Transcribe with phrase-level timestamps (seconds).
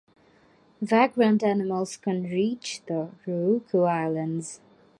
[0.81, 4.59] Vagrant animals can reach the Ryukyu Islands.